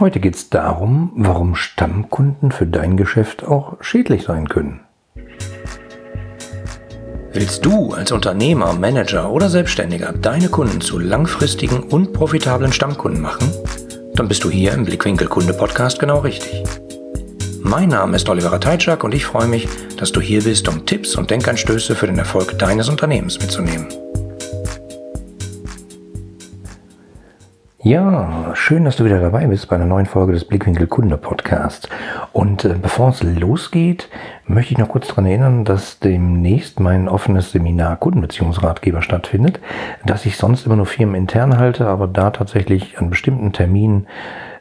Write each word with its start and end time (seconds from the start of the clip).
Heute 0.00 0.20
geht 0.20 0.36
es 0.36 0.48
darum, 0.48 1.10
warum 1.16 1.56
Stammkunden 1.56 2.52
für 2.52 2.66
dein 2.66 2.96
Geschäft 2.96 3.44
auch 3.44 3.78
schädlich 3.80 4.22
sein 4.22 4.48
können. 4.48 4.80
Willst 7.32 7.66
du 7.66 7.92
als 7.92 8.12
Unternehmer, 8.12 8.74
Manager 8.74 9.32
oder 9.32 9.48
Selbstständiger 9.48 10.12
deine 10.12 10.50
Kunden 10.50 10.80
zu 10.80 11.00
langfristigen 11.00 11.82
und 11.82 12.12
profitablen 12.12 12.72
Stammkunden 12.72 13.20
machen? 13.20 13.50
Dann 14.14 14.28
bist 14.28 14.44
du 14.44 14.50
hier 14.50 14.72
im 14.72 14.84
Blickwinkel 14.84 15.26
Kunde 15.26 15.52
Podcast 15.52 15.98
genau 15.98 16.20
richtig. 16.20 16.62
Mein 17.60 17.88
Name 17.88 18.16
ist 18.16 18.28
Oliver 18.28 18.60
Teitschak 18.60 19.02
und 19.02 19.14
ich 19.14 19.26
freue 19.26 19.48
mich, 19.48 19.68
dass 19.96 20.12
du 20.12 20.20
hier 20.20 20.44
bist, 20.44 20.68
um 20.68 20.86
Tipps 20.86 21.16
und 21.16 21.28
Denkanstöße 21.30 21.96
für 21.96 22.06
den 22.06 22.18
Erfolg 22.18 22.56
deines 22.56 22.88
Unternehmens 22.88 23.40
mitzunehmen. 23.40 23.88
Ja, 27.88 28.52
schön, 28.52 28.84
dass 28.84 28.96
du 28.96 29.06
wieder 29.06 29.18
dabei 29.18 29.46
bist 29.46 29.70
bei 29.70 29.76
einer 29.76 29.86
neuen 29.86 30.04
Folge 30.04 30.34
des 30.34 30.44
Blickwinkel 30.44 30.88
Kunde 30.88 31.16
Podcast. 31.16 31.88
Und 32.34 32.66
äh, 32.66 32.74
bevor 32.74 33.08
es 33.08 33.22
losgeht, 33.22 34.10
möchte 34.44 34.74
ich 34.74 34.78
noch 34.78 34.90
kurz 34.90 35.08
daran 35.08 35.24
erinnern, 35.24 35.64
dass 35.64 35.98
demnächst 35.98 36.80
mein 36.80 37.08
offenes 37.08 37.52
Seminar 37.52 37.96
Kundenbeziehungsratgeber 37.96 39.00
stattfindet, 39.00 39.60
das 40.04 40.26
ich 40.26 40.36
sonst 40.36 40.66
immer 40.66 40.76
nur 40.76 40.84
firmenintern 40.84 41.56
halte, 41.56 41.86
aber 41.86 42.08
da 42.08 42.28
tatsächlich 42.28 42.98
an 42.98 43.08
bestimmten 43.08 43.54
Terminen 43.54 44.06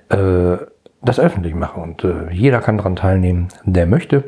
äh, 0.08 0.56
das 1.02 1.20
öffentlich 1.20 1.54
mache. 1.54 1.82
Und 1.82 2.06
äh, 2.06 2.32
jeder 2.32 2.62
kann 2.62 2.78
daran 2.78 2.96
teilnehmen, 2.96 3.50
der 3.66 3.88
möchte. 3.88 4.24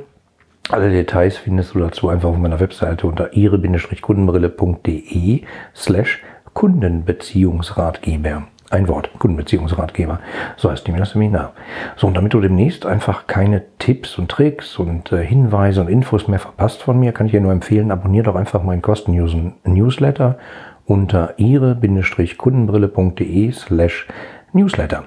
Alle 0.67 0.89
Details 0.89 1.37
findest 1.37 1.73
du 1.73 1.79
dazu 1.79 2.09
einfach 2.09 2.27
auf 2.27 2.37
meiner 2.37 2.59
Webseite 2.59 3.07
unter 3.07 3.31
ihre-kundenbrille.de 3.31 5.43
slash 5.73 6.21
Kundenbeziehungsratgeber. 6.53 8.43
Ein 8.71 8.87
Wort, 8.87 9.09
Kundenbeziehungsratgeber. 9.17 10.19
So 10.55 10.69
heißt 10.69 10.87
nämlich 10.87 11.01
das 11.01 11.13
Seminar. 11.13 11.53
So, 11.95 12.05
und 12.05 12.15
damit 12.15 12.35
du 12.35 12.41
demnächst 12.41 12.85
einfach 12.85 13.25
keine 13.25 13.63
Tipps 13.79 14.19
und 14.19 14.29
Tricks 14.29 14.77
und 14.77 15.11
äh, 15.11 15.25
Hinweise 15.25 15.81
und 15.81 15.89
Infos 15.89 16.27
mehr 16.27 16.37
verpasst 16.37 16.83
von 16.83 16.99
mir, 16.99 17.11
kann 17.11 17.25
ich 17.25 17.31
dir 17.31 17.41
nur 17.41 17.51
empfehlen, 17.51 17.89
abonniere 17.89 18.25
doch 18.25 18.35
einfach 18.35 18.61
meinen 18.61 18.83
kostenlosen 18.83 19.55
Newsletter 19.63 20.37
unter 20.85 21.33
ihre-kundenbrille.de 21.37 23.51
slash 23.51 24.07
Newsletter. 24.53 25.05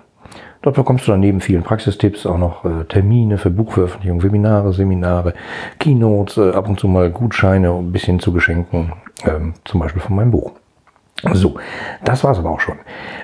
Dort 0.63 0.77
bekommst 0.77 1.07
du 1.07 1.13
dann 1.13 1.21
neben 1.21 1.41
vielen 1.41 1.63
Praxistipps 1.63 2.27
auch 2.27 2.39
noch 2.39 2.65
äh, 2.65 2.83
Termine 2.85 3.39
für 3.39 3.51
Buchveröffentlichungen, 3.51 4.25
Webinare, 4.25 4.73
Seminare, 4.73 5.35
Keynotes, 5.79 6.37
äh, 6.37 6.51
ab 6.51 6.69
und 6.69 6.81
zu 6.81 6.89
mal 6.89 7.11
Gutscheine, 7.11 7.71
ein 7.73 7.93
bisschen 7.93 8.19
zu 8.21 8.33
Geschenken, 8.33 8.93
ähm, 9.25 9.55
zum 9.65 9.81
Beispiel 9.81 10.03
von 10.03 10.17
meinem 10.17 10.31
Buch. 10.31 10.53
So, 11.33 11.55
das 12.05 12.25
war 12.25 12.33
es 12.33 12.39
aber 12.39 12.51
auch 12.51 12.61
schon 12.61 12.79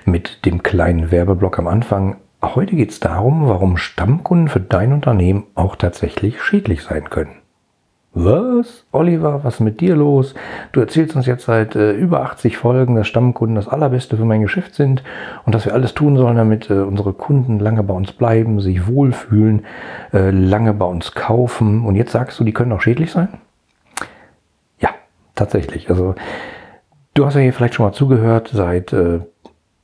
mit 0.04 0.44
dem 0.46 0.62
kleinen 0.62 1.10
Werbeblock 1.10 1.58
am 1.58 1.66
Anfang. 1.66 2.16
Heute 2.42 2.77
geht 2.77 2.90
es 2.90 3.00
darum, 3.00 3.48
warum 3.48 3.77
Stammkunden 3.77 4.48
für 4.48 4.60
dein 4.60 4.92
Unternehmen 4.92 5.44
auch 5.55 5.74
tatsächlich 5.74 6.40
schädlich 6.40 6.82
sein 6.82 7.10
können. 7.10 7.38
Was? 8.14 8.84
Oliver, 8.90 9.44
was 9.44 9.55
ist 9.55 9.60
mit 9.60 9.80
dir 9.80 9.94
los? 9.94 10.34
Du 10.72 10.80
erzählst 10.80 11.14
uns 11.14 11.27
jetzt 11.27 11.44
seit 11.44 11.77
äh, 11.77 11.92
über 11.92 12.22
80 12.22 12.56
Folgen, 12.56 12.96
dass 12.96 13.06
Stammkunden 13.06 13.55
das 13.55 13.68
Allerbeste 13.68 14.16
für 14.16 14.24
mein 14.24 14.40
Geschäft 14.40 14.74
sind 14.74 15.02
und 15.44 15.55
dass 15.55 15.66
wir 15.66 15.74
alles 15.74 15.94
tun 15.94 16.16
sollen, 16.16 16.36
damit 16.36 16.70
äh, 16.70 16.80
unsere 16.80 17.12
Kunden 17.12 17.58
lange 17.58 17.83
bei 17.83 17.94
uns 17.94 18.12
bleiben, 18.12 18.60
sich 18.60 18.86
wohlfühlen, 18.86 19.66
äh, 20.12 20.30
lange 20.30 20.72
bei 20.72 20.86
uns 20.86 21.12
kaufen. 21.12 21.84
Und 21.84 21.96
jetzt 21.96 22.12
sagst 22.12 22.40
du, 22.40 22.44
die 22.44 22.52
können 22.52 22.72
auch 22.72 22.80
schädlich 22.80 23.12
sein? 23.12 23.28
Ja, 24.80 24.90
tatsächlich. 25.34 25.90
Also 25.90 26.14
Du 27.19 27.27
hast 27.27 27.34
ja 27.34 27.41
hier 27.41 27.52
vielleicht 27.52 27.74
schon 27.74 27.84
mal 27.84 27.92
zugehört, 27.92 28.48
seit 28.52 28.92
äh, 28.92 29.19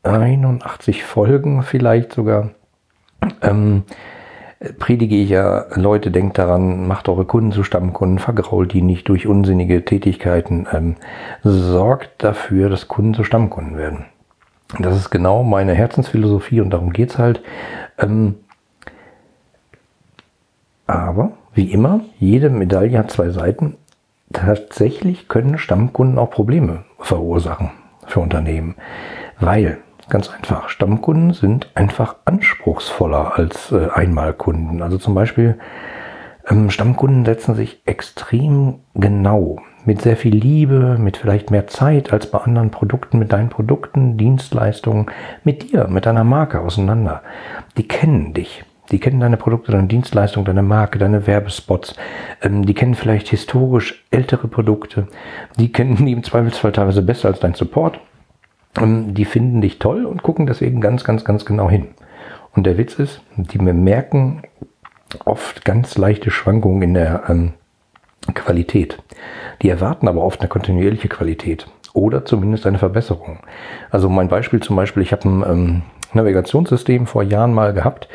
81 0.05 1.03
Folgen 1.03 1.65
vielleicht 1.65 2.13
sogar. 2.13 2.51
Ähm, 3.43 3.83
predige 4.79 5.17
ich 5.17 5.31
ja, 5.31 5.65
Leute, 5.75 6.13
denkt 6.13 6.39
daran, 6.39 6.87
macht 6.87 7.09
eure 7.09 7.25
Kunden 7.25 7.51
zu 7.51 7.65
Stammkunden, 7.65 8.21
vergrault 8.21 8.73
die 8.73 8.83
nicht 8.83 9.09
durch 9.09 9.27
unsinnige 9.27 9.85
Tätigkeiten, 9.85 10.69
ähm, 10.73 10.95
sorgt 11.43 12.23
dafür, 12.23 12.69
dass 12.69 12.87
Kunden 12.87 13.15
zu 13.15 13.25
Stammkunden 13.25 13.77
werden. 13.77 14.05
Das 14.79 14.95
ist 14.95 15.11
genau 15.11 15.43
meine 15.43 15.75
Herzensphilosophie 15.75 16.61
und 16.61 16.71
darum 16.71 16.93
geht 16.93 17.11
es 17.11 17.19
halt. 17.19 17.43
Ähm, 17.99 18.37
aber, 20.87 21.33
wie 21.53 21.73
immer, 21.73 22.03
jede 22.21 22.49
Medaille 22.49 22.97
hat 22.97 23.11
zwei 23.11 23.31
Seiten 23.31 23.77
tatsächlich 24.35 25.29
können 25.29 25.57
Stammkunden 25.57 26.19
auch 26.19 26.31
Probleme 26.31 26.85
verursachen 26.99 27.71
für 28.07 28.21
Unternehmen. 28.21 28.75
Weil, 29.41 29.79
ganz 30.11 30.31
einfach, 30.31 30.69
Stammkunden 30.69 31.33
sind 31.33 31.71
einfach 31.75 32.17
anspruchsvoller 32.27 33.39
als 33.39 33.73
äh, 33.73 33.89
Einmalkunden. 33.93 34.83
Also 34.83 34.99
zum 34.99 35.15
Beispiel, 35.15 35.59
ähm, 36.47 36.71
Stammkunden 36.71 37.25
setzen 37.25 37.55
sich 37.55 37.81
extrem 37.87 38.81
genau, 38.95 39.57
mit 39.87 40.03
sehr 40.03 40.17
viel 40.17 40.35
Liebe, 40.35 40.97
mit 40.99 41.17
vielleicht 41.17 41.51
mehr 41.51 41.67
Zeit 41.67 42.13
als 42.13 42.27
bei 42.27 42.39
anderen 42.39 42.71
Produkten, 42.71 43.19
mit 43.19 43.33
deinen 43.33 43.49
Produkten, 43.49 44.17
Dienstleistungen, 44.17 45.07
mit 45.43 45.73
dir, 45.73 45.89
mit 45.89 46.07
deiner 46.07 46.25
Marke 46.25 46.61
auseinander. 46.61 47.23
Die 47.77 47.89
kennen 47.89 48.35
dich. 48.35 48.65
Die 48.91 49.01
kennen 49.01 49.21
deine 49.21 49.37
Produkte, 49.37 49.73
deine 49.73 49.89
Dienstleistungen, 49.89 50.45
deine 50.45 50.63
Marke, 50.63 50.99
deine 50.99 51.27
Werbespots. 51.27 51.95
Ähm, 52.43 52.67
die 52.67 52.75
kennen 52.75 52.95
vielleicht 52.95 53.29
historisch 53.29 54.05
ältere 54.11 54.49
Produkte. 54.49 55.09
Die 55.59 55.73
kennen 55.73 56.05
die 56.05 56.13
im 56.13 56.23
Zweifelsfall 56.23 56.73
teilweise 56.73 57.03
besser 57.03 57.29
als 57.29 57.41
dein 57.41 57.55
Support. 57.55 57.99
Ähm, 58.81 59.15
die 59.15 59.25
finden 59.25 59.61
dich 59.61 59.79
toll 59.79 60.05
und 60.05 60.23
gucken 60.23 60.47
deswegen 60.47 60.81
ganz, 60.81 61.05
ganz, 61.05 61.25
ganz 61.25 61.45
genau 61.45 61.71
hin. 61.71 61.89
Und 62.53 62.67
der 62.67 62.79
Witz 62.79 62.95
ist, 62.99 63.21
die 63.37 63.59
merken 63.59 64.43
oft 65.25 65.65
ganz 65.65 65.97
leichte 65.97 66.31
Schwankungen 66.31 66.83
in 66.83 66.95
der 66.95 67.25
ähm, 67.29 67.55
Qualität. 68.35 69.03
Die 69.63 69.69
erwarten 69.69 70.09
aber 70.09 70.23
oft 70.23 70.41
eine 70.41 70.49
kontinuierliche 70.49 71.09
Qualität 71.09 71.67
oder 71.93 72.25
zumindest 72.25 72.67
eine 72.67 72.79
Verbesserung. 72.79 73.39
Also 73.91 74.09
mein 74.09 74.29
Beispiel 74.29 74.61
zum 74.61 74.77
Beispiel, 74.77 75.03
ich 75.03 75.13
habe 75.13 75.29
ein 75.29 75.43
ähm, 75.47 75.83
Navigationssystem 76.13 77.07
vor 77.07 77.23
Jahren 77.23 77.55
mal 77.55 77.73
gehabt, 77.73 78.09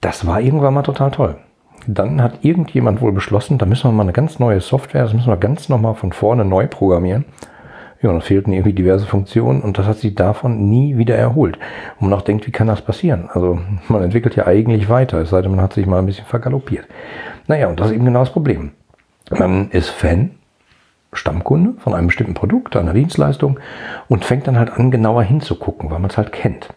das 0.00 0.26
war 0.26 0.40
irgendwann 0.40 0.74
mal 0.74 0.82
total 0.82 1.10
toll. 1.10 1.36
Dann 1.86 2.22
hat 2.22 2.44
irgendjemand 2.44 3.00
wohl 3.00 3.12
beschlossen, 3.12 3.58
da 3.58 3.66
müssen 3.66 3.88
wir 3.88 3.92
mal 3.92 4.02
eine 4.02 4.12
ganz 4.12 4.38
neue 4.38 4.60
Software, 4.60 5.02
das 5.02 5.14
müssen 5.14 5.28
wir 5.28 5.36
ganz 5.36 5.68
nochmal 5.68 5.94
von 5.94 6.12
vorne 6.12 6.44
neu 6.44 6.66
programmieren. 6.66 7.24
Ja, 8.02 8.08
und 8.08 8.24
fehlten 8.24 8.52
irgendwie 8.54 8.72
diverse 8.72 9.04
Funktionen 9.04 9.60
und 9.60 9.76
das 9.76 9.86
hat 9.86 9.98
sich 9.98 10.14
davon 10.14 10.70
nie 10.70 10.96
wieder 10.96 11.16
erholt. 11.16 11.58
Und 11.98 12.08
man 12.08 12.18
auch 12.18 12.22
denkt, 12.22 12.46
wie 12.46 12.50
kann 12.50 12.66
das 12.66 12.80
passieren? 12.80 13.28
Also 13.30 13.58
man 13.88 14.02
entwickelt 14.02 14.36
ja 14.36 14.46
eigentlich 14.46 14.88
weiter, 14.88 15.18
es 15.18 15.30
sei 15.30 15.42
denn, 15.42 15.50
man 15.50 15.60
hat 15.60 15.74
sich 15.74 15.86
mal 15.86 15.98
ein 15.98 16.06
bisschen 16.06 16.24
vergaloppiert. 16.24 16.86
Naja, 17.46 17.68
und 17.68 17.78
das 17.78 17.88
ist 17.88 17.96
eben 17.96 18.06
genau 18.06 18.20
das 18.20 18.32
Problem. 18.32 18.72
Man 19.30 19.70
ist 19.70 19.90
Fan, 19.90 20.30
Stammkunde 21.12 21.74
von 21.78 21.92
einem 21.92 22.06
bestimmten 22.06 22.34
Produkt, 22.34 22.74
einer 22.74 22.94
Dienstleistung 22.94 23.60
und 24.08 24.24
fängt 24.24 24.46
dann 24.46 24.58
halt 24.58 24.70
an, 24.70 24.90
genauer 24.90 25.22
hinzugucken, 25.22 25.90
weil 25.90 25.98
man 25.98 26.10
es 26.10 26.16
halt 26.16 26.32
kennt. 26.32 26.70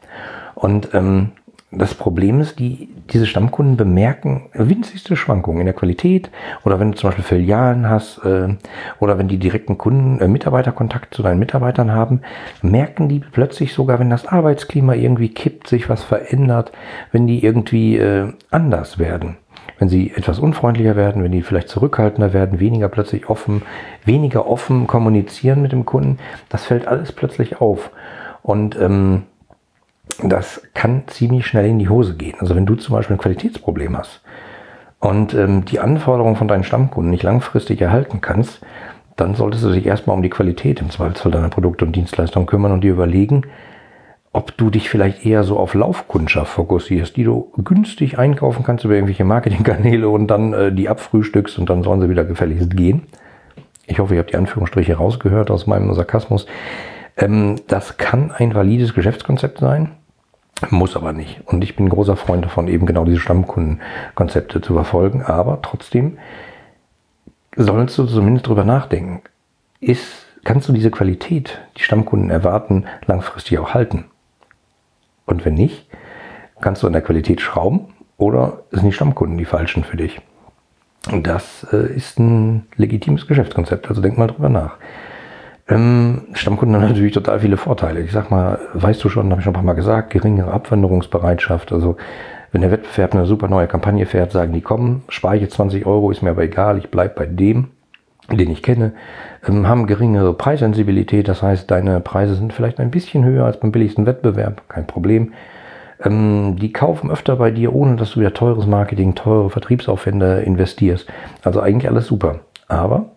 Und 0.56 0.94
ähm, 0.94 1.32
das 1.76 1.94
Problem 1.94 2.40
ist, 2.42 2.60
die, 2.60 2.90
diese 3.12 3.26
Stammkunden 3.26 3.78
bemerken 3.78 4.50
winzigste 4.54 5.16
Schwankungen 5.16 5.62
in 5.62 5.66
der 5.66 5.74
Qualität 5.74 6.30
oder 6.64 6.80
wenn 6.80 6.92
du 6.92 6.98
zum 6.98 7.10
Beispiel 7.10 7.24
Filialen 7.24 7.90
hast 7.90 8.20
äh, 8.20 8.56
oder 9.00 9.18
wenn 9.18 9.28
die 9.28 9.38
direkten 9.38 9.78
Kunden, 9.78 10.20
äh, 10.20 10.28
Mitarbeiterkontakt 10.28 11.14
zu 11.14 11.24
deinen 11.24 11.40
Mitarbeitern 11.40 11.92
haben, 11.92 12.22
merken 12.62 13.10
die 13.10 13.20
plötzlich 13.20 13.74
sogar, 13.74 14.00
wenn 14.00 14.10
das 14.10 14.28
Arbeitsklima 14.28 14.94
irgendwie 14.94 15.30
kippt, 15.30 15.68
sich 15.68 15.90
was 15.90 16.04
verändert, 16.04 16.72
wenn 17.12 17.28
die 17.28 17.44
irgendwie 17.44 17.98
äh, 17.98 18.32
anders 18.52 19.00
werden. 19.00 19.38
Wenn 19.80 19.90
sie 19.90 20.12
etwas 20.16 20.40
unfreundlicher 20.40 20.96
werden, 20.96 21.24
wenn 21.24 21.32
die 21.32 21.42
vielleicht 21.42 21.70
zurückhaltender 21.70 22.34
werden, 22.34 22.60
weniger 22.60 22.90
plötzlich 22.90 23.30
offen, 23.30 23.64
weniger 24.06 24.48
offen 24.48 24.88
kommunizieren 24.88 25.62
mit 25.62 25.72
dem 25.72 25.86
Kunden, 25.86 26.20
das 26.50 26.66
fällt 26.66 26.88
alles 26.88 27.12
plötzlich 27.12 27.60
auf. 27.60 27.90
Und 28.44 28.78
ähm, 28.80 29.24
das 30.24 30.62
kann 30.74 31.04
ziemlich 31.08 31.46
schnell 31.46 31.68
in 31.68 31.80
die 31.80 31.90
Hose 31.90 32.16
gehen. 32.16 32.36
Also 32.40 32.56
wenn 32.56 32.66
du 32.66 32.76
zum 32.76 32.96
Beispiel 32.96 33.16
ein 33.16 33.20
Qualitätsproblem 33.20 33.98
hast 33.98 34.22
und 35.00 35.34
ähm, 35.34 35.66
die 35.66 35.80
Anforderungen 35.80 36.36
von 36.36 36.48
deinen 36.48 36.64
Stammkunden 36.64 37.12
nicht 37.12 37.24
langfristig 37.24 37.82
erhalten 37.82 38.22
kannst, 38.22 38.62
dann 39.16 39.36
solltest 39.36 39.64
du 39.64 39.72
dich 39.72 39.86
erstmal 39.86 40.16
um 40.16 40.24
die 40.24 40.30
Qualität 40.30 40.82
im 40.82 40.90
Zweifelsfall 40.90 41.32
deiner 41.32 41.50
Produkte 41.50 41.86
und 41.86 41.96
Dienstleistungen 41.96 42.48
kümmern 42.48 42.72
und 42.72 42.82
dir 42.82 42.92
überlegen, 42.92 43.44
ob 44.32 44.58
du 44.58 44.72
dich 44.72 44.90
vielleicht 44.90 45.26
eher 45.26 45.44
so 45.44 45.60
auf 45.60 45.76
Laufkundschaft 45.76 46.52
fokussierst, 46.52 47.16
die 47.16 47.24
du 47.24 47.52
günstig 47.64 48.18
einkaufen 48.18 48.64
kannst 48.64 48.84
über 48.84 48.96
irgendwelche 48.96 49.26
Marketingkanäle 49.26 50.10
und 50.10 50.28
dann 50.28 50.54
äh, 50.54 50.72
die 50.72 50.90
abfrühstückst 50.90 51.60
und 51.60 51.70
dann 51.70 51.84
sollen 51.84 52.02
sie 52.02 52.10
wieder 52.10 52.26
gefälligst 52.26 52.76
gehen. 52.76 53.04
Ich 53.86 54.00
hoffe, 54.00 54.16
ihr 54.16 54.20
habt 54.20 54.32
die 54.32 54.38
Anführungsstriche 54.38 54.96
rausgehört 54.96 55.52
aus 55.52 55.68
meinem 55.68 55.94
Sarkasmus. 55.94 56.48
Ähm, 57.16 57.58
das 57.68 57.98
kann 57.98 58.32
ein 58.32 58.56
valides 58.56 58.96
Geschäftskonzept 58.96 59.60
sein, 59.60 59.92
muss 60.70 60.96
aber 60.96 61.14
nicht. 61.14 61.42
Und 61.46 61.64
ich 61.64 61.76
bin 61.76 61.90
großer 61.90 62.16
Freund 62.16 62.46
davon, 62.46 62.68
eben 62.68 62.86
genau 62.86 63.06
diese 63.06 63.20
Stammkundenkonzepte 63.20 64.62
zu 64.62 64.74
verfolgen. 64.74 65.24
Aber 65.24 65.62
trotzdem 65.62 66.18
sollst 67.56 67.98
du 67.98 68.06
zumindest 68.06 68.48
drüber 68.48 68.64
nachdenken. 68.64 69.22
Ist, 69.80 70.26
kannst 70.44 70.70
du 70.70 70.74
diese 70.74 70.92
Qualität, 70.92 71.60
die 71.78 71.84
Stammkunden 71.84 72.30
erwarten, 72.30 72.86
langfristig 73.06 73.60
auch 73.60 73.74
halten? 73.74 74.06
Und 75.26 75.46
wenn 75.46 75.56
nicht, 75.56 75.88
kannst 76.62 76.84
du 76.84 76.88
an 76.88 76.94
der 76.94 77.02
Qualität 77.02 77.42
schrauben 77.42 77.94
oder 78.18 78.64
sind 78.72 78.86
die 78.86 78.94
Stammkunden 78.94 79.38
die 79.38 79.46
falschen 79.46 79.84
für 79.84 79.98
dich? 79.98 80.22
Das 81.12 81.68
äh, 81.72 81.94
ist 81.94 82.18
ein 82.20 82.68
legitimes 82.78 83.28
Geschäftskonzept, 83.28 83.90
also 83.90 84.02
denk 84.02 84.18
mal 84.18 84.28
drüber 84.28 84.50
nach. 84.50 84.78
Ähm, 85.70 86.24
Stammkunden 86.34 86.76
haben 86.76 86.90
natürlich 86.90 87.14
total 87.14 87.40
viele 87.40 87.58
Vorteile. 87.58 88.02
Ich 88.02 88.12
sag 88.12 88.30
mal, 88.32 88.60
weißt 88.74 89.04
du 89.04 89.10
schon, 89.10 89.30
habe 89.32 89.40
ich 89.40 89.44
schon 89.46 89.52
ein 89.52 89.56
paar 89.56 89.64
Mal 89.64 89.74
gesagt, 89.74 90.10
geringere 90.10 90.52
Abwanderungsbereitschaft. 90.52 91.72
Also 91.72 91.96
wenn 92.52 92.62
der 92.62 92.72
Wettbewerb 92.72 93.14
eine 93.14 93.26
super 93.26 93.48
neue 93.48 93.68
Kampagne 93.68 94.06
fährt, 94.06 94.32
sagen 94.32 94.54
die, 94.54 94.62
komm, 94.62 95.04
spare 95.08 95.38
ich 95.38 95.42
jetzt 95.42 95.56
20 95.56 95.86
Euro, 95.86 96.12
ist 96.12 96.22
mir 96.22 96.32
aber 96.32 96.44
egal, 96.44 96.78
ich 96.78 96.92
bleibe 96.92 97.16
bei 97.16 97.26
dem, 97.26 97.70
den 98.30 98.52
ich 98.52 98.62
kenne, 98.62 98.94
ähm, 99.48 99.68
haben 99.68 99.88
geringere 99.88 100.34
Preissensibilität. 100.34 101.28
Das 101.28 101.42
heißt, 101.42 101.72
deine 101.72 102.02
Preise 102.02 102.36
sind 102.36 102.54
vielleicht 102.54 102.80
ein 102.80 102.92
bisschen 102.92 103.24
höher 103.24 103.46
als 103.46 103.60
beim 103.60 103.72
billigsten 103.72 104.06
Wettbewerb, 104.06 104.64
kein 104.68 104.86
Problem. 104.86 105.34
Ähm, 106.04 106.58
die 106.60 106.74
kaufen 106.74 107.10
öfter 107.10 107.38
bei 107.38 107.52
dir, 107.52 107.74
ohne 107.74 107.96
dass 107.96 108.12
du 108.12 108.20
wieder 108.20 108.34
teures 108.34 108.68
Marketing, 108.68 109.16
teure 109.16 109.50
Vertriebsaufwände 109.50 110.42
investierst. 110.42 111.08
Also 111.42 111.62
eigentlich 111.62 111.90
alles 111.90 112.08
super. 112.08 112.42
Aber 112.68 113.13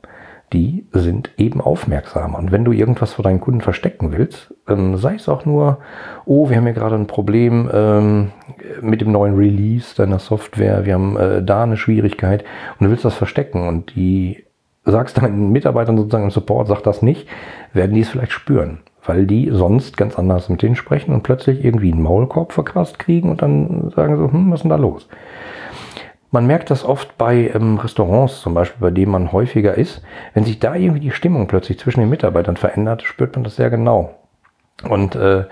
die 0.53 0.87
sind 0.93 1.31
eben 1.39 1.61
aufmerksamer. 1.61 2.39
Und 2.39 2.53
wenn 2.53 2.65
du 2.65 2.73
irgendwas 2.73 3.15
vor 3.15 3.25
deinen 3.25 3.41
Kunden 3.41 3.61
verstecken 3.61 4.13
willst, 4.13 4.55
ähm, 4.69 4.97
sei 4.97 5.15
es 5.15 5.29
auch 5.29 5.45
nur, 5.45 5.79
oh, 6.25 6.49
wir 6.49 6.57
haben 6.57 6.65
hier 6.65 6.73
gerade 6.73 6.95
ein 6.95 7.09
Problem 7.09 7.69
ähm, 7.73 8.31
mit 8.81 9.01
dem 9.01 9.11
neuen 9.11 9.37
Release 9.37 9.97
deiner 9.97 10.19
Software, 10.19 10.85
wir 10.85 10.95
haben 10.95 11.17
äh, 11.17 11.43
da 11.43 11.65
eine 11.65 11.77
Schwierigkeit 11.77 12.45
und 12.79 12.87
du 12.87 12.91
willst 12.91 13.05
das 13.05 13.15
verstecken 13.15 13.67
und 13.67 13.97
die 13.97 14.45
sagst 14.85 15.19
deinen 15.19 15.51
Mitarbeitern 15.51 15.97
sozusagen 15.97 16.25
im 16.25 16.31
Support, 16.31 16.69
sag 16.69 16.83
das 16.83 17.03
nicht, 17.03 17.27
werden 17.73 17.95
die 17.95 18.03
es 18.03 18.09
vielleicht 18.09 18.33
spüren, 18.33 18.79
weil 19.05 19.27
die 19.27 19.51
sonst 19.53 19.97
ganz 19.97 20.17
anders 20.17 20.49
mit 20.49 20.63
denen 20.63 20.77
sprechen 20.77 21.13
und 21.13 21.25
plötzlich 21.25 21.65
irgendwie 21.65 21.93
einen 21.93 22.03
Maulkorb 22.03 22.53
verquast 22.53 23.01
kriegen 23.01 23.31
und 23.31 23.43
dann 23.43 23.91
sagen 23.95 24.17
so, 24.17 24.31
hm, 24.31 24.51
was 24.51 24.61
ist 24.61 24.63
denn 24.63 24.71
da 24.71 24.77
los? 24.77 25.09
Man 26.37 26.47
merkt 26.47 26.71
das 26.71 26.85
oft 26.85 27.17
bei 27.17 27.51
ähm, 27.55 27.79
Restaurants 27.79 28.43
zum 28.43 28.53
Beispiel, 28.53 28.79
bei 28.79 28.91
denen 28.91 29.11
man 29.11 29.33
häufiger 29.33 29.73
ist. 29.73 30.03
Wenn 30.35 30.45
sich 30.45 30.59
da 30.59 30.75
irgendwie 30.75 31.01
die 31.01 31.11
Stimmung 31.11 31.47
plötzlich 31.47 31.79
zwischen 31.79 32.01
den 32.01 32.11
Mitarbeitern 32.11 32.59
verändert, 32.59 33.05
spürt 33.05 33.35
man 33.35 33.43
das 33.43 33.57
sehr 33.57 33.71
genau. 33.71 34.15
Und 34.87 35.17
äh, 35.17 35.45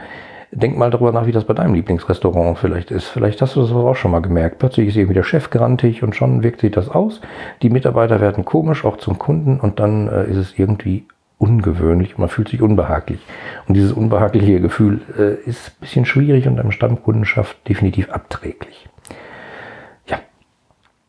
denk 0.50 0.76
mal 0.76 0.90
darüber 0.90 1.10
nach, 1.10 1.24
wie 1.24 1.32
das 1.32 1.46
bei 1.46 1.54
deinem 1.54 1.72
Lieblingsrestaurant 1.72 2.58
vielleicht 2.58 2.90
ist. 2.90 3.06
Vielleicht 3.06 3.40
hast 3.40 3.56
du 3.56 3.62
das 3.62 3.72
auch 3.72 3.96
schon 3.96 4.10
mal 4.10 4.20
gemerkt. 4.20 4.58
Plötzlich 4.58 4.88
ist 4.88 4.96
irgendwie 4.96 5.14
der 5.14 5.22
Chef 5.22 5.48
grantig 5.48 6.02
und 6.02 6.14
schon 6.14 6.42
wirkt 6.42 6.60
sich 6.60 6.72
das 6.72 6.90
aus. 6.90 7.22
Die 7.62 7.70
Mitarbeiter 7.70 8.20
werden 8.20 8.44
komisch, 8.44 8.84
auch 8.84 8.98
zum 8.98 9.18
Kunden, 9.18 9.60
und 9.60 9.80
dann 9.80 10.08
äh, 10.08 10.26
ist 10.26 10.36
es 10.36 10.58
irgendwie 10.58 11.06
ungewöhnlich 11.38 12.18
man 12.18 12.28
fühlt 12.28 12.50
sich 12.50 12.60
unbehaglich. 12.60 13.20
Und 13.66 13.72
dieses 13.72 13.92
unbehagliche 13.92 14.60
Gefühl 14.60 15.00
äh, 15.18 15.48
ist 15.48 15.68
ein 15.68 15.80
bisschen 15.80 16.04
schwierig 16.04 16.46
und 16.46 16.60
einem 16.60 16.72
Stammkundenschaft 16.72 17.66
definitiv 17.66 18.10
abträglich. 18.10 18.86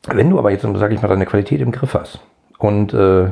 Wenn 0.07 0.29
du 0.29 0.39
aber 0.39 0.51
jetzt, 0.51 0.61
sage 0.61 0.93
ich 0.93 1.01
mal, 1.01 1.07
deine 1.07 1.25
Qualität 1.25 1.61
im 1.61 1.71
Griff 1.71 1.93
hast 1.93 2.19
und, 2.57 2.93
äh, 2.93 3.31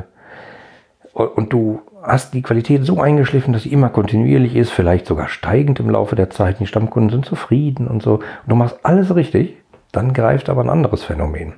und 1.12 1.52
du 1.52 1.82
hast 2.02 2.34
die 2.34 2.42
Qualität 2.42 2.84
so 2.84 3.00
eingeschliffen, 3.00 3.52
dass 3.52 3.62
sie 3.62 3.72
immer 3.72 3.88
kontinuierlich 3.88 4.56
ist, 4.56 4.70
vielleicht 4.70 5.06
sogar 5.06 5.28
steigend 5.28 5.80
im 5.80 5.88
Laufe 5.88 6.16
der 6.16 6.30
Zeit, 6.30 6.60
die 6.60 6.66
Stammkunden 6.66 7.10
sind 7.10 7.24
zufrieden 7.24 7.86
und 7.86 8.02
so, 8.02 8.14
und 8.14 8.22
du 8.48 8.56
machst 8.56 8.78
alles 8.82 9.14
richtig, 9.14 9.56
dann 9.92 10.12
greift 10.12 10.50
aber 10.50 10.62
ein 10.62 10.70
anderes 10.70 11.04
Phänomen. 11.04 11.54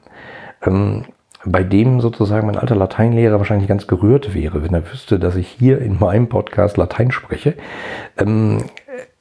Ähm, 0.64 1.04
bei 1.44 1.62
dem 1.62 2.00
sozusagen 2.00 2.46
mein 2.46 2.58
alter 2.58 2.74
Lateinlehrer 2.74 3.38
wahrscheinlich 3.38 3.68
ganz 3.68 3.86
gerührt 3.86 4.34
wäre, 4.34 4.62
wenn 4.62 4.74
er 4.74 4.90
wüsste, 4.90 5.18
dass 5.18 5.36
ich 5.36 5.48
hier 5.48 5.80
in 5.80 5.98
meinem 5.98 6.28
Podcast 6.28 6.76
Latein 6.76 7.12
spreche. 7.12 7.54
Ähm, 8.18 8.64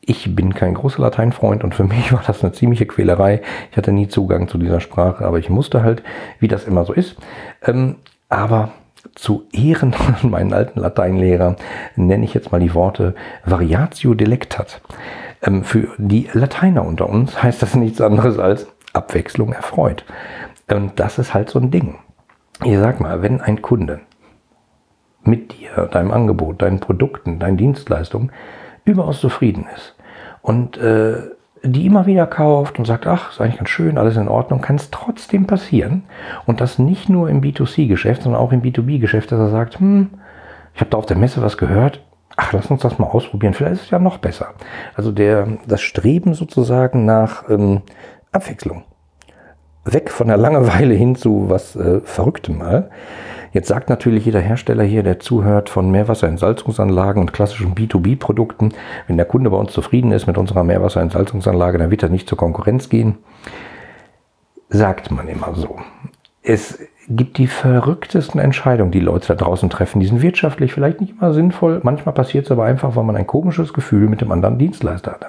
ich 0.06 0.36
bin 0.36 0.54
kein 0.54 0.74
großer 0.74 1.02
Lateinfreund 1.02 1.64
und 1.64 1.76
für 1.76 1.84
mich 1.84 2.12
war 2.14 2.24
das 2.26 2.44
eine 2.44 2.54
ziemliche 2.54 2.86
Quälerei. 2.86 3.42
Ich 3.72 3.78
hatte 3.78 3.92
nie 3.92 4.08
Zugang 4.08 4.48
zu 4.48 4.58
dieser 4.58 4.80
Sprache, 4.80 5.26
aber 5.26 5.40
ich 5.40 5.50
musste 5.50 5.84
halt, 5.84 6.04
wie 6.40 6.48
das 6.48 6.66
immer 6.66 6.86
so 6.86 6.94
ist. 6.94 7.18
Ähm, 7.64 7.98
aber 8.30 8.72
zu 9.14 9.44
Ehren 9.52 9.94
von 10.22 10.30
meinen 10.30 10.54
alten 10.54 10.80
Lateinlehrer 10.80 11.56
nenne 11.96 12.26
ich 12.26 12.34
jetzt 12.34 12.52
mal 12.52 12.60
die 12.60 12.74
Worte 12.74 13.16
Variatio 13.46 14.14
delectat. 14.14 14.82
Ähm, 15.42 15.64
für 15.64 15.90
die 15.98 16.30
Lateiner 16.34 16.86
unter 16.86 17.10
uns 17.10 17.42
heißt 17.42 17.62
das 17.62 17.76
nichts 17.76 18.02
anderes 18.02 18.40
als 18.40 18.68
Abwechslung 18.94 19.54
erfreut. 19.54 20.06
Und 20.70 21.00
das 21.00 21.20
ist 21.20 21.34
halt 21.34 21.50
so 21.50 21.60
ein 21.60 21.72
Ding. 21.72 22.00
Ich 22.64 22.78
sag 22.78 23.00
mal, 23.00 23.22
wenn 23.22 23.42
ein 23.42 23.62
Kunde 23.62 24.00
mit 25.24 25.54
dir, 25.54 25.88
deinem 25.88 26.12
Angebot, 26.12 26.62
deinen 26.62 26.80
Produkten, 26.80 27.40
deinen 27.40 27.58
Dienstleistungen 27.58 28.32
überaus 28.86 29.20
zufrieden 29.20 29.66
ist, 29.76 29.95
und 30.46 30.78
äh, 30.78 31.16
die 31.64 31.88
immer 31.88 32.06
wieder 32.06 32.28
kauft 32.28 32.78
und 32.78 32.86
sagt, 32.86 33.08
ach, 33.08 33.32
ist 33.32 33.42
eigentlich 33.42 33.58
ganz 33.58 33.70
schön, 33.70 33.98
alles 33.98 34.16
in 34.18 34.28
Ordnung, 34.28 34.62
kann 34.62 34.76
es 34.76 34.92
trotzdem 34.92 35.48
passieren. 35.48 36.04
Und 36.46 36.62
das 36.62 36.78
nicht 36.78 37.10
nur 37.10 37.30
im 37.30 37.42
B2C-Geschäft, 37.42 38.22
sondern 38.22 38.40
auch 38.40 38.52
im 38.52 38.62
B2B-Geschäft, 38.62 39.32
dass 39.32 39.40
er 39.40 39.50
sagt, 39.50 39.80
hm, 39.80 40.12
ich 40.76 40.82
habe 40.82 40.92
da 40.92 40.98
auf 40.98 41.08
der 41.08 41.18
Messe 41.18 41.42
was 41.42 41.58
gehört, 41.58 42.04
ach, 42.36 42.54
lass 42.54 42.70
uns 42.70 42.84
das 42.84 43.00
mal 43.00 43.08
ausprobieren, 43.08 43.56
vielleicht 43.56 43.74
ist 43.74 43.84
es 43.84 43.90
ja 43.90 43.98
noch 43.98 44.20
besser. 44.20 44.50
Also 44.94 45.12
der, 45.12 45.48
das 45.68 45.82
Streben 45.82 46.36
sozusagen 46.36 47.06
nach 47.06 47.50
ähm, 47.50 47.82
Abwechslung. 48.32 48.84
Weg 49.84 50.12
von 50.12 50.28
der 50.28 50.38
Langeweile 50.38 50.94
hin 50.94 51.16
zu 51.16 51.50
was 51.50 51.76
äh, 51.76 52.02
Verrücktem 52.02 52.60
mal. 52.60 52.92
Jetzt 53.56 53.70
sagt 53.70 53.90
natürlich 53.90 54.26
jeder 54.26 54.42
Hersteller 54.42 54.84
hier, 54.84 55.02
der 55.02 55.20
zuhört 55.20 55.70
von 55.70 55.90
Meerwasserentsalzungsanlagen 55.90 57.22
und 57.22 57.32
klassischen 57.32 57.74
B2B-Produkten, 57.74 58.74
wenn 59.08 59.16
der 59.16 59.26
Kunde 59.26 59.50
bei 59.50 59.56
uns 59.56 59.72
zufrieden 59.72 60.12
ist 60.12 60.28
mit 60.28 60.38
unserer 60.38 60.66
Meerwasserentsalzungsanlage, 60.66 61.78
dann 61.78 61.90
wird 61.90 62.04
er 62.04 62.10
nicht 62.10 62.28
zur 62.28 62.38
Konkurrenz 62.38 62.90
gehen. 62.90 63.18
Sagt 64.68 65.10
man 65.10 65.30
immer 65.30 65.56
so. 65.56 65.78
Es 66.44 66.80
gibt 67.08 67.38
die 67.38 67.48
verrücktesten 67.48 68.42
Entscheidungen, 68.42 68.92
die 68.92 69.00
Leute 69.00 69.28
da 69.28 69.36
draußen 69.36 69.70
treffen. 69.70 70.02
Die 70.02 70.08
sind 70.08 70.22
wirtschaftlich 70.22 70.74
vielleicht 70.74 71.00
nicht 71.00 71.14
immer 71.18 71.32
sinnvoll. 71.32 71.80
Manchmal 71.82 72.14
passiert 72.14 72.48
es 72.48 72.52
aber 72.52 72.66
einfach, 72.66 72.98
weil 72.98 73.06
man 73.06 73.16
ein 73.16 73.26
komisches 73.26 73.72
Gefühl 73.72 74.10
mit 74.10 74.20
dem 74.20 74.34
anderen 74.34 74.58
Dienstleister 74.58 75.14
hat. 75.14 75.28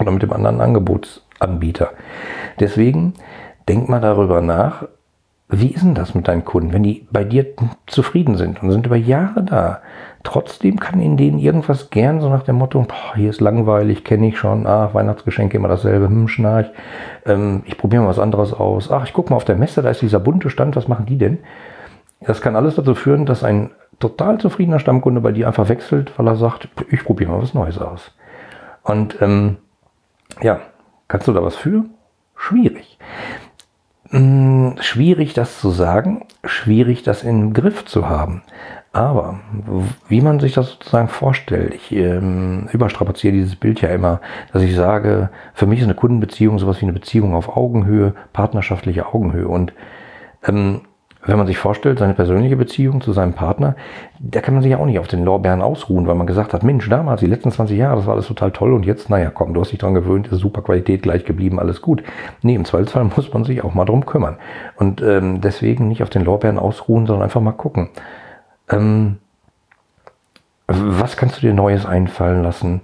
Oder 0.00 0.10
mit 0.10 0.22
dem 0.22 0.32
anderen 0.32 0.62
Angebotsanbieter. 0.62 1.90
Deswegen 2.60 3.12
denk 3.68 3.90
mal 3.90 4.00
darüber 4.00 4.40
nach, 4.40 4.86
wie 5.52 5.68
ist 5.68 5.84
denn 5.84 5.94
das 5.94 6.14
mit 6.14 6.28
deinen 6.28 6.44
Kunden, 6.44 6.72
wenn 6.72 6.82
die 6.82 7.06
bei 7.10 7.24
dir 7.24 7.46
zufrieden 7.86 8.36
sind 8.36 8.62
und 8.62 8.70
sind 8.70 8.86
über 8.86 8.96
Jahre 8.96 9.42
da? 9.42 9.82
Trotzdem 10.24 10.80
kann 10.80 11.00
in 11.00 11.16
denen 11.16 11.38
irgendwas 11.38 11.90
gern 11.90 12.20
so 12.20 12.30
nach 12.30 12.42
dem 12.42 12.56
Motto, 12.56 12.80
boah, 12.80 13.14
hier 13.16 13.28
ist 13.28 13.40
langweilig, 13.40 14.02
kenne 14.02 14.28
ich 14.28 14.38
schon, 14.38 14.66
ach, 14.66 14.94
Weihnachtsgeschenke 14.94 15.56
immer 15.58 15.68
dasselbe, 15.68 16.06
hm, 16.06 16.28
schnarch, 16.28 16.70
ähm, 17.26 17.62
ich 17.66 17.76
probiere 17.76 18.02
mal 18.02 18.08
was 18.08 18.18
anderes 18.18 18.54
aus, 18.54 18.90
ach, 18.90 19.04
ich 19.04 19.12
gucke 19.12 19.30
mal 19.30 19.36
auf 19.36 19.44
der 19.44 19.56
Messe, 19.56 19.82
da 19.82 19.90
ist 19.90 20.00
dieser 20.00 20.20
bunte 20.20 20.48
Stand, 20.48 20.74
was 20.74 20.88
machen 20.88 21.06
die 21.06 21.18
denn? 21.18 21.38
Das 22.20 22.40
kann 22.40 22.56
alles 22.56 22.76
dazu 22.76 22.94
führen, 22.94 23.26
dass 23.26 23.44
ein 23.44 23.72
total 23.98 24.38
zufriedener 24.38 24.78
Stammkunde 24.78 25.20
bei 25.20 25.32
dir 25.32 25.48
einfach 25.48 25.68
wechselt, 25.68 26.16
weil 26.16 26.28
er 26.28 26.36
sagt, 26.36 26.68
ich 26.90 27.04
probiere 27.04 27.32
mal 27.32 27.42
was 27.42 27.52
Neues 27.52 27.78
aus. 27.78 28.12
Und 28.84 29.20
ähm, 29.20 29.56
ja, 30.40 30.60
kannst 31.08 31.28
du 31.28 31.32
da 31.32 31.42
was 31.42 31.56
für? 31.56 31.84
Schwierig. 32.36 32.98
Hm, 34.12 34.76
schwierig 34.80 35.32
das 35.32 35.58
zu 35.58 35.70
sagen, 35.70 36.26
schwierig 36.44 37.02
das 37.02 37.22
im 37.22 37.54
Griff 37.54 37.86
zu 37.86 38.10
haben. 38.10 38.42
Aber 38.92 39.40
wie 40.08 40.20
man 40.20 40.38
sich 40.38 40.52
das 40.52 40.72
sozusagen 40.72 41.08
vorstellt, 41.08 41.72
ich 41.74 41.92
ähm, 41.92 42.68
überstrapaziere 42.72 43.32
dieses 43.32 43.56
Bild 43.56 43.80
ja 43.80 43.88
immer, 43.88 44.20
dass 44.52 44.62
ich 44.62 44.74
sage, 44.76 45.30
für 45.54 45.66
mich 45.66 45.78
ist 45.78 45.86
eine 45.86 45.94
Kundenbeziehung 45.94 46.58
sowas 46.58 46.78
wie 46.82 46.84
eine 46.84 46.92
Beziehung 46.92 47.34
auf 47.34 47.56
Augenhöhe, 47.56 48.14
partnerschaftliche 48.34 49.06
Augenhöhe. 49.06 49.48
Und 49.48 49.72
ähm, 50.46 50.82
wenn 51.24 51.38
man 51.38 51.46
sich 51.46 51.56
vorstellt, 51.56 52.00
seine 52.00 52.14
persönliche 52.14 52.56
Beziehung 52.56 53.00
zu 53.00 53.12
seinem 53.12 53.32
Partner, 53.32 53.76
da 54.18 54.40
kann 54.40 54.54
man 54.54 54.62
sich 54.62 54.72
ja 54.72 54.78
auch 54.78 54.86
nicht 54.86 54.98
auf 54.98 55.06
den 55.06 55.24
Lorbeeren 55.24 55.62
ausruhen, 55.62 56.06
weil 56.06 56.16
man 56.16 56.26
gesagt 56.26 56.52
hat, 56.52 56.64
Mensch, 56.64 56.88
damals, 56.88 57.20
die 57.20 57.26
letzten 57.26 57.52
20 57.52 57.78
Jahre, 57.78 57.96
das 57.96 58.06
war 58.06 58.14
alles 58.14 58.26
total 58.26 58.50
toll 58.50 58.72
und 58.72 58.84
jetzt, 58.84 59.08
naja, 59.08 59.30
komm, 59.30 59.54
du 59.54 59.60
hast 59.60 59.70
dich 59.70 59.78
dran 59.78 59.94
gewöhnt, 59.94 60.26
ist 60.28 60.40
super 60.40 60.62
Qualität 60.62 61.02
gleich 61.02 61.24
geblieben, 61.24 61.60
alles 61.60 61.80
gut. 61.80 62.02
Nee, 62.42 62.56
im 62.56 62.64
Zweifelsfall 62.64 63.04
muss 63.16 63.32
man 63.32 63.44
sich 63.44 63.62
auch 63.62 63.74
mal 63.74 63.84
drum 63.84 64.04
kümmern. 64.04 64.36
Und 64.76 65.00
ähm, 65.00 65.40
deswegen 65.40 65.88
nicht 65.88 66.02
auf 66.02 66.10
den 66.10 66.24
Lorbeeren 66.24 66.58
ausruhen, 66.58 67.06
sondern 67.06 67.24
einfach 67.24 67.40
mal 67.40 67.52
gucken. 67.52 67.90
Ähm, 68.68 69.18
was 70.66 71.16
kannst 71.16 71.36
du 71.36 71.40
dir 71.42 71.54
Neues 71.54 71.86
einfallen 71.86 72.42
lassen? 72.42 72.82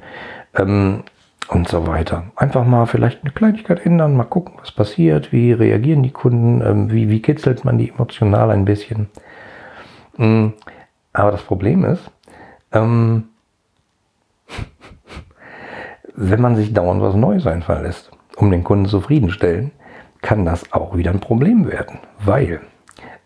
Ähm, 0.57 1.03
und 1.49 1.69
so 1.69 1.87
weiter. 1.87 2.25
Einfach 2.37 2.65
mal 2.65 2.87
vielleicht 2.87 3.23
eine 3.23 3.33
Kleinigkeit 3.33 3.85
ändern, 3.85 4.17
mal 4.17 4.25
gucken, 4.25 4.55
was 4.59 4.73
passiert, 4.73 5.33
wie 5.33 5.53
reagieren 5.53 6.03
die 6.03 6.11
Kunden, 6.11 6.61
ähm, 6.61 6.91
wie, 6.91 7.09
wie 7.09 7.23
kitzelt 7.23 7.65
man 7.65 7.79
die 7.79 7.91
emotional 7.91 8.51
ein 8.51 8.65
bisschen. 8.65 9.09
Mm, 10.17 10.49
aber 11.13 11.31
das 11.31 11.43
Problem 11.43 11.85
ist, 11.85 12.11
ähm, 12.73 13.25
wenn 16.15 16.41
man 16.41 16.57
sich 16.57 16.75
dauernd 16.75 17.01
was 17.01 17.15
Neues 17.15 17.47
einfallen 17.47 17.85
lässt, 17.85 18.11
um 18.37 18.51
den 18.51 18.65
Kunden 18.65 18.87
zufriedenstellen, 18.87 19.73
kann 20.21 20.45
das 20.45 20.73
auch 20.73 20.97
wieder 20.97 21.13
ein 21.13 21.21
Problem 21.21 21.67
werden, 21.71 21.99
weil 22.19 22.61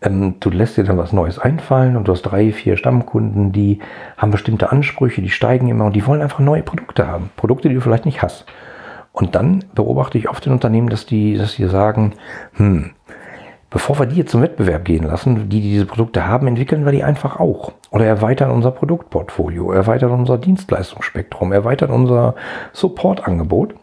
ähm, 0.03 0.35
du 0.39 0.49
lässt 0.49 0.77
dir 0.77 0.83
dann 0.83 0.97
was 0.97 1.13
Neues 1.13 1.39
einfallen 1.39 1.95
und 1.95 2.07
du 2.07 2.11
hast 2.11 2.23
drei, 2.23 2.51
vier 2.51 2.77
Stammkunden, 2.77 3.51
die 3.51 3.79
haben 4.17 4.31
bestimmte 4.31 4.71
Ansprüche, 4.71 5.21
die 5.21 5.29
steigen 5.29 5.67
immer 5.69 5.85
und 5.85 5.95
die 5.95 6.05
wollen 6.05 6.21
einfach 6.21 6.39
neue 6.39 6.63
Produkte 6.63 7.07
haben. 7.07 7.29
Produkte, 7.35 7.69
die 7.69 7.75
du 7.75 7.81
vielleicht 7.81 8.05
nicht 8.05 8.21
hast. 8.21 8.45
Und 9.11 9.35
dann 9.35 9.63
beobachte 9.75 10.17
ich 10.17 10.29
oft 10.29 10.45
in 10.45 10.53
Unternehmen, 10.53 10.89
dass 10.89 11.05
die, 11.05 11.37
dass 11.37 11.55
die 11.55 11.67
sagen, 11.67 12.13
hm, 12.53 12.91
bevor 13.69 13.97
wir 13.99 14.05
die 14.05 14.17
jetzt 14.17 14.31
zum 14.31 14.41
Wettbewerb 14.41 14.85
gehen 14.85 15.03
lassen, 15.03 15.49
die, 15.49 15.61
die 15.61 15.69
diese 15.69 15.85
Produkte 15.85 16.27
haben, 16.27 16.47
entwickeln 16.47 16.85
wir 16.85 16.91
die 16.91 17.03
einfach 17.03 17.39
auch. 17.39 17.73
Oder 17.91 18.05
erweitern 18.05 18.51
unser 18.51 18.71
Produktportfolio, 18.71 19.71
erweitern 19.71 20.11
unser 20.11 20.37
Dienstleistungsspektrum, 20.37 21.51
erweitern 21.51 21.91
unser 21.91 22.35
Supportangebot. 22.73 23.75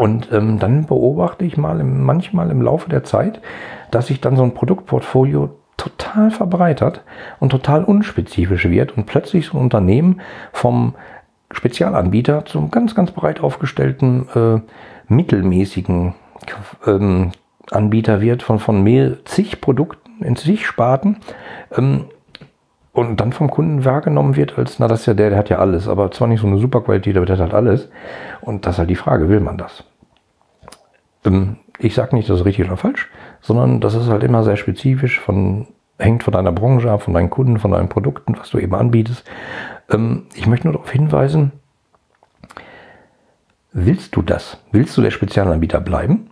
Und 0.00 0.32
ähm, 0.32 0.58
dann 0.58 0.86
beobachte 0.86 1.44
ich 1.44 1.58
mal 1.58 1.78
im, 1.78 2.02
manchmal 2.04 2.50
im 2.50 2.62
Laufe 2.62 2.88
der 2.88 3.04
Zeit, 3.04 3.42
dass 3.90 4.06
sich 4.06 4.18
dann 4.18 4.34
so 4.34 4.42
ein 4.42 4.54
Produktportfolio 4.54 5.50
total 5.76 6.30
verbreitert 6.30 7.04
und 7.38 7.50
total 7.50 7.84
unspezifisch 7.84 8.64
wird 8.70 8.96
und 8.96 9.04
plötzlich 9.04 9.44
so 9.44 9.58
ein 9.58 9.60
Unternehmen 9.60 10.22
vom 10.54 10.94
Spezialanbieter 11.50 12.46
zum 12.46 12.70
ganz, 12.70 12.94
ganz 12.94 13.10
breit 13.10 13.42
aufgestellten 13.42 14.26
äh, 14.34 14.60
mittelmäßigen 15.12 16.14
ähm, 16.86 17.32
Anbieter 17.70 18.22
wird 18.22 18.42
von, 18.42 18.58
von 18.58 18.82
mehr, 18.82 19.22
zig 19.26 19.60
Produkten 19.60 20.24
in 20.24 20.34
zig 20.34 20.66
Sparten 20.66 21.18
ähm, 21.76 22.06
und 22.94 23.20
dann 23.20 23.34
vom 23.34 23.50
Kunden 23.50 23.84
wahrgenommen 23.84 24.34
wird 24.34 24.56
als, 24.56 24.78
na 24.78 24.88
das 24.88 25.00
ist 25.00 25.06
ja 25.06 25.14
der, 25.14 25.28
der 25.28 25.38
hat 25.38 25.50
ja 25.50 25.58
alles, 25.58 25.88
aber 25.88 26.10
zwar 26.10 26.26
nicht 26.26 26.40
so 26.40 26.46
eine 26.46 26.56
super 26.56 26.80
Qualität, 26.80 27.18
aber 27.18 27.26
der 27.26 27.36
hat 27.36 27.52
alles. 27.52 27.90
Und 28.40 28.64
das 28.64 28.76
ist 28.76 28.78
halt 28.78 28.90
die 28.90 28.96
Frage, 28.96 29.28
will 29.28 29.40
man 29.40 29.58
das? 29.58 29.84
Ähm, 31.24 31.56
ich 31.78 31.94
sage 31.94 32.14
nicht, 32.14 32.28
das 32.28 32.40
ist 32.40 32.46
richtig 32.46 32.66
oder 32.66 32.76
falsch, 32.76 33.08
sondern 33.40 33.80
das 33.80 33.94
ist 33.94 34.08
halt 34.08 34.22
immer 34.22 34.44
sehr 34.44 34.56
spezifisch 34.56 35.18
von, 35.20 35.68
hängt 35.98 36.22
von 36.22 36.32
deiner 36.32 36.52
Branche 36.52 36.90
ab, 36.90 37.02
von 37.02 37.14
deinen 37.14 37.30
Kunden, 37.30 37.58
von 37.58 37.70
deinen 37.70 37.88
Produkten, 37.88 38.36
was 38.38 38.50
du 38.50 38.58
eben 38.58 38.74
anbietest. 38.74 39.24
Ähm, 39.90 40.26
ich 40.34 40.46
möchte 40.46 40.66
nur 40.66 40.74
darauf 40.74 40.90
hinweisen, 40.90 41.52
willst 43.72 44.16
du 44.16 44.22
das? 44.22 44.58
Willst 44.72 44.96
du 44.96 45.02
der 45.02 45.10
Spezialanbieter 45.10 45.80
bleiben? 45.80 46.30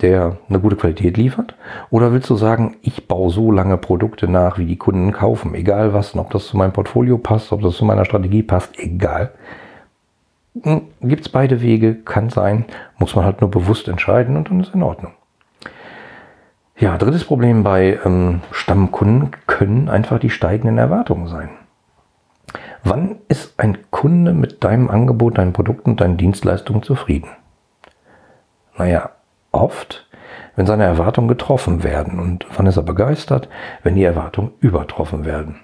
der 0.00 0.38
eine 0.48 0.60
gute 0.60 0.76
Qualität 0.76 1.16
liefert? 1.16 1.54
Oder 1.90 2.12
willst 2.12 2.30
du 2.30 2.36
sagen, 2.36 2.76
ich 2.82 3.08
baue 3.08 3.30
so 3.30 3.50
lange 3.50 3.76
Produkte 3.76 4.28
nach, 4.28 4.58
wie 4.58 4.66
die 4.66 4.76
Kunden 4.76 5.12
kaufen, 5.12 5.54
egal 5.54 5.92
was, 5.92 6.16
ob 6.16 6.30
das 6.30 6.46
zu 6.46 6.56
meinem 6.56 6.72
Portfolio 6.72 7.18
passt, 7.18 7.52
ob 7.52 7.62
das 7.62 7.76
zu 7.76 7.84
meiner 7.84 8.04
Strategie 8.04 8.42
passt, 8.42 8.78
egal. 8.78 9.32
Hm, 10.62 10.82
Gibt 11.02 11.26
es 11.26 11.28
beide 11.28 11.60
Wege, 11.60 11.94
kann 11.94 12.30
sein, 12.30 12.64
muss 12.98 13.14
man 13.14 13.24
halt 13.24 13.40
nur 13.40 13.50
bewusst 13.50 13.88
entscheiden 13.88 14.36
und 14.36 14.50
dann 14.50 14.60
ist 14.60 14.74
in 14.74 14.82
Ordnung. 14.82 15.12
Ja, 16.76 16.96
drittes 16.96 17.24
Problem 17.24 17.64
bei 17.64 17.98
ähm, 18.04 18.40
Stammkunden 18.52 19.32
können 19.46 19.88
einfach 19.88 20.20
die 20.20 20.30
steigenden 20.30 20.78
Erwartungen 20.78 21.26
sein. 21.26 21.50
Wann 22.84 23.16
ist 23.28 23.58
ein 23.58 23.78
Kunde 23.90 24.32
mit 24.32 24.62
deinem 24.62 24.88
Angebot, 24.88 25.38
deinen 25.38 25.52
Produkten, 25.52 25.96
deinen 25.96 26.16
Dienstleistungen 26.16 26.82
zufrieden? 26.82 27.28
Naja, 28.76 29.10
oft, 29.50 30.08
wenn 30.54 30.66
seine 30.66 30.84
Erwartungen 30.84 31.28
getroffen 31.28 31.82
werden. 31.82 32.20
Und 32.20 32.46
wann 32.56 32.66
ist 32.66 32.76
er 32.76 32.84
begeistert? 32.84 33.48
Wenn 33.82 33.96
die 33.96 34.04
Erwartungen 34.04 34.52
übertroffen 34.60 35.24
werden. 35.24 35.60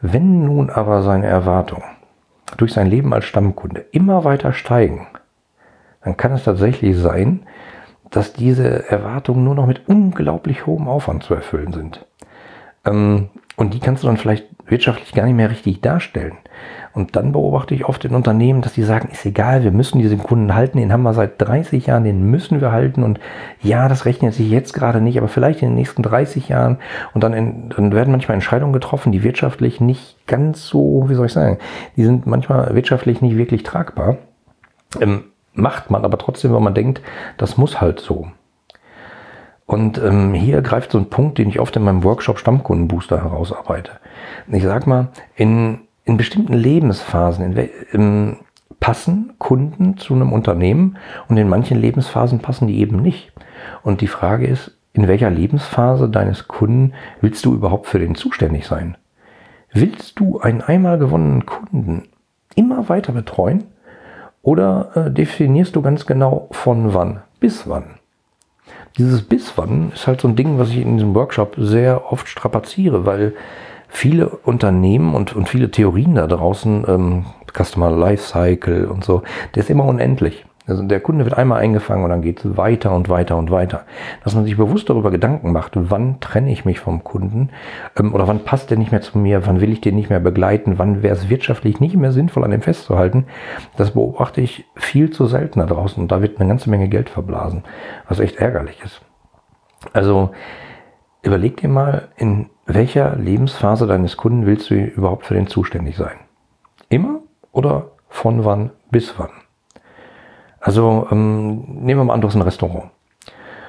Wenn 0.00 0.44
nun 0.44 0.70
aber 0.70 1.02
seine 1.02 1.26
Erwartungen 1.26 1.84
durch 2.56 2.72
sein 2.72 2.88
Leben 2.88 3.12
als 3.12 3.24
Stammkunde 3.24 3.86
immer 3.92 4.24
weiter 4.24 4.52
steigen, 4.52 5.06
dann 6.02 6.16
kann 6.16 6.32
es 6.32 6.44
tatsächlich 6.44 6.96
sein, 6.96 7.46
dass 8.10 8.32
diese 8.32 8.88
Erwartungen 8.88 9.44
nur 9.44 9.54
noch 9.54 9.66
mit 9.66 9.88
unglaublich 9.88 10.66
hohem 10.66 10.88
Aufwand 10.88 11.22
zu 11.22 11.34
erfüllen 11.34 11.72
sind. 11.72 12.06
Ähm, 12.90 13.28
und 13.56 13.74
die 13.74 13.80
kannst 13.80 14.02
du 14.02 14.06
dann 14.06 14.16
vielleicht 14.16 14.46
wirtschaftlich 14.66 15.12
gar 15.12 15.24
nicht 15.26 15.34
mehr 15.34 15.50
richtig 15.50 15.80
darstellen. 15.80 16.38
Und 16.92 17.14
dann 17.14 17.32
beobachte 17.32 17.74
ich 17.74 17.84
oft 17.84 18.04
in 18.04 18.14
Unternehmen, 18.14 18.62
dass 18.62 18.72
die 18.72 18.82
sagen, 18.82 19.10
ist 19.12 19.24
egal, 19.24 19.62
wir 19.62 19.70
müssen 19.70 20.00
diesen 20.00 20.18
Kunden 20.18 20.54
halten, 20.54 20.78
den 20.78 20.92
haben 20.92 21.02
wir 21.02 21.14
seit 21.14 21.40
30 21.40 21.86
Jahren, 21.86 22.04
den 22.04 22.22
müssen 22.30 22.60
wir 22.60 22.72
halten. 22.72 23.04
Und 23.04 23.20
ja, 23.62 23.88
das 23.88 24.06
rechnet 24.06 24.34
sich 24.34 24.50
jetzt 24.50 24.72
gerade 24.72 25.00
nicht, 25.00 25.18
aber 25.18 25.28
vielleicht 25.28 25.62
in 25.62 25.68
den 25.68 25.76
nächsten 25.76 26.02
30 26.02 26.48
Jahren. 26.48 26.78
Und 27.14 27.22
dann, 27.22 27.32
in, 27.32 27.68
dann 27.68 27.92
werden 27.92 28.10
manchmal 28.10 28.34
Entscheidungen 28.34 28.72
getroffen, 28.72 29.12
die 29.12 29.22
wirtschaftlich 29.22 29.80
nicht 29.80 30.16
ganz 30.26 30.66
so, 30.66 31.04
wie 31.08 31.14
soll 31.14 31.26
ich 31.26 31.32
sagen, 31.32 31.58
die 31.96 32.04
sind 32.04 32.26
manchmal 32.26 32.74
wirtschaftlich 32.74 33.20
nicht 33.20 33.36
wirklich 33.36 33.62
tragbar. 33.62 34.16
Ähm, 35.00 35.24
macht 35.52 35.90
man 35.90 36.04
aber 36.04 36.18
trotzdem, 36.18 36.52
wenn 36.54 36.62
man 36.62 36.74
denkt, 36.74 37.02
das 37.36 37.56
muss 37.56 37.80
halt 37.80 38.00
so. 38.00 38.28
Und 39.70 39.98
ähm, 39.98 40.34
hier 40.34 40.62
greift 40.62 40.90
so 40.90 40.98
ein 40.98 41.10
Punkt, 41.10 41.38
den 41.38 41.48
ich 41.48 41.60
oft 41.60 41.76
in 41.76 41.84
meinem 41.84 42.02
Workshop 42.02 42.40
Stammkundenbooster 42.40 43.22
herausarbeite. 43.22 43.92
Ich 44.50 44.64
sag 44.64 44.88
mal, 44.88 45.10
in, 45.36 45.82
in 46.04 46.16
bestimmten 46.16 46.54
Lebensphasen 46.54 47.52
in, 47.52 47.68
in, 47.92 48.36
passen 48.80 49.34
Kunden 49.38 49.96
zu 49.96 50.14
einem 50.14 50.32
Unternehmen 50.32 50.98
und 51.28 51.36
in 51.36 51.48
manchen 51.48 51.80
Lebensphasen 51.80 52.40
passen 52.40 52.66
die 52.66 52.80
eben 52.80 53.00
nicht. 53.00 53.32
Und 53.84 54.00
die 54.00 54.08
Frage 54.08 54.44
ist, 54.44 54.76
in 54.92 55.06
welcher 55.06 55.30
Lebensphase 55.30 56.08
deines 56.08 56.48
Kunden 56.48 56.92
willst 57.20 57.44
du 57.44 57.54
überhaupt 57.54 57.86
für 57.86 58.00
den 58.00 58.16
zuständig 58.16 58.66
sein? 58.66 58.96
Willst 59.72 60.18
du 60.18 60.40
einen 60.40 60.62
einmal 60.62 60.98
gewonnenen 60.98 61.46
Kunden 61.46 62.08
immer 62.56 62.88
weiter 62.88 63.12
betreuen 63.12 63.62
oder 64.42 64.90
äh, 64.96 65.10
definierst 65.12 65.76
du 65.76 65.82
ganz 65.82 66.06
genau 66.06 66.48
von 66.50 66.92
wann 66.92 67.20
bis 67.38 67.68
wann? 67.68 67.99
Dieses 68.98 69.22
bis 69.22 69.56
wann 69.56 69.92
ist 69.92 70.06
halt 70.06 70.20
so 70.20 70.28
ein 70.28 70.36
Ding, 70.36 70.58
was 70.58 70.70
ich 70.70 70.78
in 70.78 70.96
diesem 70.96 71.14
Workshop 71.14 71.54
sehr 71.58 72.12
oft 72.12 72.28
strapaziere, 72.28 73.06
weil 73.06 73.34
viele 73.88 74.28
Unternehmen 74.28 75.14
und, 75.14 75.34
und 75.34 75.48
viele 75.48 75.70
Theorien 75.70 76.14
da 76.14 76.26
draußen, 76.26 76.84
ähm, 76.88 77.24
Customer 77.52 77.90
Lifecycle 77.90 78.86
und 78.86 79.04
so, 79.04 79.22
der 79.54 79.62
ist 79.62 79.70
immer 79.70 79.84
unendlich. 79.84 80.44
Also 80.70 80.84
der 80.84 81.00
Kunde 81.00 81.24
wird 81.24 81.36
einmal 81.36 81.60
eingefangen 81.60 82.04
und 82.04 82.10
dann 82.10 82.22
geht 82.22 82.44
es 82.44 82.56
weiter 82.56 82.94
und 82.94 83.08
weiter 83.08 83.36
und 83.36 83.50
weiter. 83.50 83.84
Dass 84.24 84.34
man 84.34 84.44
sich 84.44 84.56
bewusst 84.56 84.88
darüber 84.88 85.10
Gedanken 85.10 85.52
macht, 85.52 85.72
wann 85.74 86.20
trenne 86.20 86.52
ich 86.52 86.64
mich 86.64 86.80
vom 86.80 87.02
Kunden 87.02 87.50
ähm, 87.98 88.14
oder 88.14 88.28
wann 88.28 88.44
passt 88.44 88.70
der 88.70 88.78
nicht 88.78 88.92
mehr 88.92 89.00
zu 89.00 89.18
mir, 89.18 89.46
wann 89.46 89.60
will 89.60 89.72
ich 89.72 89.80
den 89.80 89.96
nicht 89.96 90.10
mehr 90.10 90.20
begleiten, 90.20 90.78
wann 90.78 91.02
wäre 91.02 91.14
es 91.14 91.28
wirtschaftlich 91.28 91.80
nicht 91.80 91.96
mehr 91.96 92.12
sinnvoll, 92.12 92.44
an 92.44 92.52
dem 92.52 92.62
festzuhalten, 92.62 93.26
das 93.76 93.92
beobachte 93.92 94.40
ich 94.40 94.64
viel 94.76 95.10
zu 95.10 95.26
selten 95.26 95.58
da 95.58 95.66
draußen 95.66 96.00
und 96.02 96.12
da 96.12 96.22
wird 96.22 96.38
eine 96.38 96.48
ganze 96.48 96.70
Menge 96.70 96.88
Geld 96.88 97.10
verblasen, 97.10 97.64
was 98.08 98.20
echt 98.20 98.36
ärgerlich 98.36 98.80
ist. 98.84 99.02
Also 99.92 100.30
überleg 101.22 101.56
dir 101.56 101.68
mal, 101.68 102.08
in 102.16 102.50
welcher 102.66 103.16
Lebensphase 103.16 103.86
deines 103.86 104.16
Kunden 104.16 104.46
willst 104.46 104.70
du 104.70 104.74
überhaupt 104.74 105.26
für 105.26 105.34
den 105.34 105.48
zuständig 105.48 105.96
sein? 105.96 106.18
Immer 106.88 107.20
oder 107.52 107.92
von 108.08 108.44
wann 108.44 108.70
bis 108.90 109.18
wann? 109.18 109.30
Also 110.60 111.08
ähm, 111.10 111.64
nehmen 111.84 112.00
wir 112.00 112.04
mal 112.04 112.14
an, 112.14 112.20
du 112.20 112.28
hast 112.28 112.36
ein 112.36 112.42
Restaurant. 112.42 112.90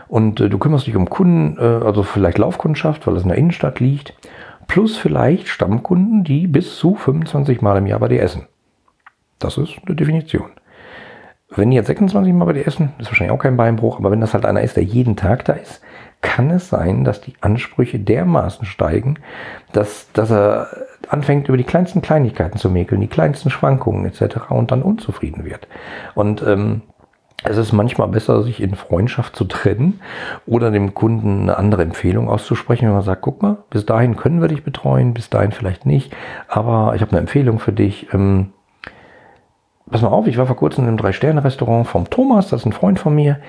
Und 0.07 0.41
äh, 0.41 0.49
du 0.49 0.57
kümmerst 0.57 0.87
dich 0.87 0.95
um 0.95 1.09
Kunden, 1.09 1.57
äh, 1.57 1.85
also 1.85 2.03
vielleicht 2.03 2.37
Laufkundschaft, 2.37 3.07
weil 3.07 3.15
es 3.15 3.23
in 3.23 3.29
der 3.29 3.37
Innenstadt 3.37 3.79
liegt, 3.79 4.13
plus 4.67 4.97
vielleicht 4.97 5.47
Stammkunden, 5.47 6.23
die 6.23 6.47
bis 6.47 6.77
zu 6.77 6.95
25 6.95 7.61
Mal 7.61 7.77
im 7.77 7.87
Jahr 7.87 7.99
bei 7.99 8.09
dir 8.09 8.21
essen. 8.21 8.47
Das 9.39 9.57
ist 9.57 9.79
eine 9.85 9.95
Definition. 9.95 10.51
Wenn 11.49 11.71
die 11.71 11.75
jetzt 11.75 11.87
26 11.87 12.33
Mal 12.33 12.45
bei 12.45 12.53
dir 12.53 12.67
essen, 12.67 12.93
ist 12.99 13.07
wahrscheinlich 13.07 13.31
auch 13.31 13.41
kein 13.41 13.57
Beinbruch, 13.57 13.99
aber 13.99 14.11
wenn 14.11 14.21
das 14.21 14.33
halt 14.33 14.45
einer 14.45 14.61
ist, 14.61 14.77
der 14.77 14.83
jeden 14.83 15.15
Tag 15.15 15.45
da 15.45 15.53
ist, 15.53 15.81
kann 16.21 16.51
es 16.51 16.69
sein, 16.69 17.03
dass 17.03 17.21
die 17.21 17.33
Ansprüche 17.41 17.99
dermaßen 17.99 18.65
steigen, 18.65 19.17
dass, 19.73 20.11
dass 20.13 20.31
er 20.31 20.67
anfängt, 21.09 21.47
über 21.47 21.57
die 21.57 21.63
kleinsten 21.63 22.01
Kleinigkeiten 22.01 22.57
zu 22.57 22.69
mäkeln, 22.69 23.01
die 23.01 23.07
kleinsten 23.07 23.49
Schwankungen 23.49 24.05
etc. 24.05 24.49
und 24.49 24.71
dann 24.71 24.83
unzufrieden 24.83 25.45
wird. 25.45 25.67
Und 26.13 26.43
ähm, 26.43 26.81
es 27.43 27.57
ist 27.57 27.71
manchmal 27.71 28.07
besser, 28.07 28.43
sich 28.43 28.61
in 28.61 28.75
Freundschaft 28.75 29.35
zu 29.35 29.45
trennen 29.45 29.99
oder 30.45 30.69
dem 30.69 30.93
Kunden 30.93 31.41
eine 31.41 31.57
andere 31.57 31.81
Empfehlung 31.81 32.29
auszusprechen, 32.29 32.85
wenn 32.85 32.93
man 32.93 33.01
sagt, 33.01 33.23
guck 33.23 33.41
mal, 33.41 33.57
bis 33.71 33.85
dahin 33.85 34.15
können 34.15 34.41
wir 34.41 34.47
dich 34.47 34.63
betreuen, 34.63 35.15
bis 35.15 35.29
dahin 35.29 35.51
vielleicht 35.51 35.87
nicht, 35.87 36.15
aber 36.47 36.93
ich 36.95 37.01
habe 37.01 37.11
eine 37.11 37.21
Empfehlung 37.21 37.59
für 37.59 37.73
dich. 37.73 38.13
Ähm, 38.13 38.53
pass 39.91 40.01
mal 40.01 40.07
auf, 40.07 40.27
ich 40.27 40.37
war 40.37 40.47
vor 40.47 40.55
kurzem 40.55 40.85
in 40.85 40.87
einem 40.87 40.97
Drei-Sterne-Restaurant 40.97 41.87
vom 41.87 42.09
Thomas, 42.09 42.49
das 42.49 42.61
ist 42.61 42.65
ein 42.65 42.73
Freund 42.73 42.99
von 42.99 43.13
mir. 43.13 43.39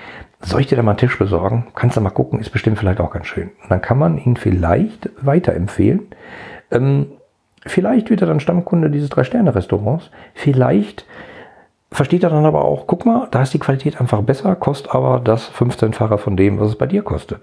Soll 0.41 0.61
ich 0.61 0.67
dir 0.67 0.75
da 0.75 0.83
mal 0.83 0.91
einen 0.91 0.97
Tisch 0.97 1.17
besorgen? 1.17 1.67
Kannst 1.73 1.97
du 1.97 2.01
mal 2.01 2.09
gucken, 2.09 2.39
ist 2.39 2.51
bestimmt 2.51 2.77
vielleicht 2.77 2.99
auch 2.99 3.11
ganz 3.11 3.27
schön. 3.27 3.51
Und 3.63 3.71
dann 3.71 3.81
kann 3.81 3.97
man 3.97 4.17
ihn 4.17 4.35
vielleicht 4.35 5.09
weiterempfehlen. 5.21 6.07
Ähm, 6.69 7.07
vielleicht 7.65 8.09
wird 8.09 8.21
er 8.21 8.27
dann 8.27 8.41
Stammkunde 8.41 8.89
dieses 8.89 9.09
Drei-Sterne-Restaurants. 9.09 10.11
Vielleicht 10.33 11.05
versteht 11.91 12.23
er 12.23 12.29
dann 12.29 12.45
aber 12.45 12.65
auch, 12.65 12.87
guck 12.87 13.05
mal, 13.05 13.27
da 13.31 13.41
ist 13.41 13.53
die 13.53 13.59
Qualität 13.59 14.01
einfach 14.01 14.21
besser, 14.21 14.55
kostet 14.55 14.93
aber 14.93 15.19
das 15.19 15.49
15-fache 15.51 16.17
von 16.17 16.35
dem, 16.35 16.59
was 16.59 16.69
es 16.69 16.75
bei 16.75 16.87
dir 16.87 17.03
kostet 17.03 17.39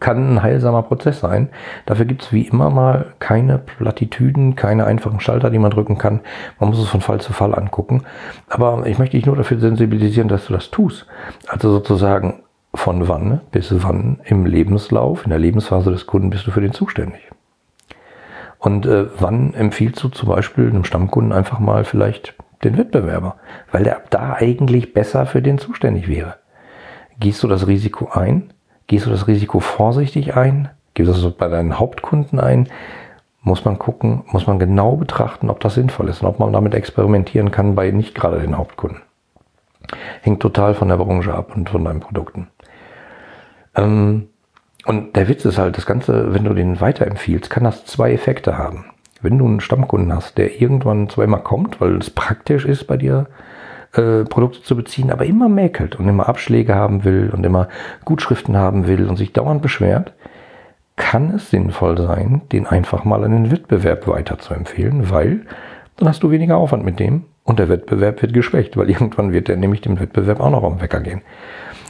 kann 0.00 0.34
ein 0.34 0.42
heilsamer 0.42 0.82
Prozess 0.82 1.20
sein. 1.20 1.48
Dafür 1.86 2.04
gibt 2.04 2.22
es 2.22 2.32
wie 2.32 2.46
immer 2.46 2.70
mal 2.70 3.14
keine 3.18 3.58
Plattitüden, 3.58 4.56
keine 4.56 4.84
einfachen 4.84 5.20
Schalter, 5.20 5.50
die 5.50 5.58
man 5.58 5.70
drücken 5.70 5.98
kann. 5.98 6.20
Man 6.58 6.70
muss 6.70 6.78
es 6.78 6.88
von 6.88 7.00
Fall 7.00 7.20
zu 7.20 7.32
Fall 7.32 7.54
angucken. 7.54 8.02
Aber 8.48 8.86
ich 8.86 8.98
möchte 8.98 9.16
dich 9.16 9.26
nur 9.26 9.36
dafür 9.36 9.58
sensibilisieren, 9.58 10.28
dass 10.28 10.46
du 10.46 10.52
das 10.52 10.70
tust. 10.70 11.06
Also 11.46 11.70
sozusagen 11.70 12.42
von 12.74 13.08
wann 13.08 13.40
bis 13.50 13.74
wann 13.82 14.20
im 14.24 14.46
Lebenslauf, 14.46 15.24
in 15.24 15.30
der 15.30 15.38
Lebensphase 15.38 15.90
des 15.90 16.06
Kunden 16.06 16.30
bist 16.30 16.46
du 16.46 16.50
für 16.50 16.60
den 16.60 16.72
zuständig. 16.72 17.20
Und 18.58 18.86
äh, 18.86 19.06
wann 19.18 19.54
empfiehlst 19.54 20.02
du 20.02 20.08
zum 20.08 20.28
Beispiel 20.28 20.68
einem 20.68 20.84
Stammkunden 20.84 21.32
einfach 21.32 21.58
mal 21.58 21.84
vielleicht 21.84 22.34
den 22.64 22.78
Wettbewerber, 22.78 23.36
weil 23.70 23.84
der 23.84 23.96
ab 23.96 24.10
da 24.10 24.34
eigentlich 24.34 24.92
besser 24.94 25.26
für 25.26 25.42
den 25.42 25.58
zuständig 25.58 26.08
wäre. 26.08 26.36
Gehst 27.18 27.42
du 27.42 27.48
das 27.48 27.66
Risiko 27.66 28.10
ein? 28.12 28.52
Gehst 28.86 29.06
du 29.06 29.10
das 29.10 29.26
Risiko 29.26 29.60
vorsichtig 29.60 30.36
ein? 30.36 30.70
Gehst 30.94 31.08
du 31.08 31.12
das 31.12 31.32
bei 31.34 31.48
deinen 31.48 31.78
Hauptkunden 31.78 32.38
ein? 32.38 32.68
Muss 33.42 33.64
man 33.64 33.78
gucken, 33.78 34.24
muss 34.26 34.46
man 34.46 34.58
genau 34.58 34.96
betrachten, 34.96 35.50
ob 35.50 35.60
das 35.60 35.74
sinnvoll 35.74 36.08
ist 36.08 36.22
und 36.22 36.28
ob 36.28 36.38
man 36.38 36.52
damit 36.52 36.74
experimentieren 36.74 37.50
kann 37.50 37.74
bei 37.74 37.90
nicht 37.90 38.14
gerade 38.14 38.40
den 38.40 38.56
Hauptkunden. 38.56 39.02
Hängt 40.22 40.40
total 40.40 40.74
von 40.74 40.88
der 40.88 40.96
Branche 40.96 41.34
ab 41.34 41.54
und 41.54 41.68
von 41.68 41.84
deinen 41.84 42.00
Produkten. 42.00 42.48
Ähm, 43.76 44.28
und 44.84 45.16
der 45.16 45.28
Witz 45.28 45.44
ist 45.44 45.58
halt, 45.58 45.76
das 45.76 45.86
Ganze, 45.86 46.32
wenn 46.32 46.44
du 46.44 46.54
den 46.54 46.80
weiterempfiehlst, 46.80 47.50
kann 47.50 47.64
das 47.64 47.84
zwei 47.84 48.12
Effekte 48.12 48.56
haben. 48.56 48.86
Wenn 49.20 49.38
du 49.38 49.46
einen 49.46 49.60
Stammkunden 49.60 50.12
hast, 50.14 50.38
der 50.38 50.60
irgendwann 50.60 51.08
zweimal 51.08 51.42
kommt, 51.42 51.80
weil 51.80 51.96
es 51.96 52.10
praktisch 52.10 52.64
ist 52.64 52.86
bei 52.86 52.96
dir, 52.96 53.26
äh, 53.92 54.24
Produkte 54.24 54.62
zu 54.62 54.76
beziehen, 54.76 55.10
aber 55.10 55.26
immer 55.26 55.48
mäkelt 55.48 55.96
und 55.96 56.08
immer 56.08 56.28
Abschläge 56.28 56.74
haben 56.74 57.04
will 57.04 57.30
und 57.32 57.44
immer 57.44 57.68
Gutschriften 58.04 58.56
haben 58.56 58.86
will 58.86 59.08
und 59.08 59.16
sich 59.16 59.32
dauernd 59.32 59.62
beschwert, 59.62 60.12
kann 60.96 61.34
es 61.34 61.50
sinnvoll 61.50 61.98
sein, 61.98 62.42
den 62.52 62.66
einfach 62.66 63.04
mal 63.04 63.22
an 63.22 63.32
den 63.32 63.50
Wettbewerb 63.50 64.08
weiter 64.08 64.38
zu 64.38 64.54
empfehlen, 64.54 65.10
weil 65.10 65.42
dann 65.96 66.08
hast 66.08 66.22
du 66.22 66.30
weniger 66.30 66.56
Aufwand 66.56 66.84
mit 66.84 66.98
dem 66.98 67.24
und 67.44 67.58
der 67.58 67.68
Wettbewerb 67.68 68.22
wird 68.22 68.32
geschwächt, 68.32 68.76
weil 68.76 68.90
irgendwann 68.90 69.32
wird 69.32 69.48
der 69.48 69.56
nämlich 69.56 69.82
dem 69.82 70.00
Wettbewerb 70.00 70.40
auch 70.40 70.50
noch 70.50 70.64
am 70.64 70.80
Wecker 70.80 71.00
gehen. 71.00 71.22